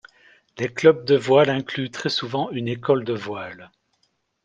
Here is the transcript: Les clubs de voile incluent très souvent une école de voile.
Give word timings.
Les 0.57 0.67
clubs 0.73 1.05
de 1.05 1.15
voile 1.15 1.51
incluent 1.51 1.91
très 1.91 2.09
souvent 2.09 2.49
une 2.49 2.67
école 2.67 3.05
de 3.05 3.13
voile. 3.13 3.69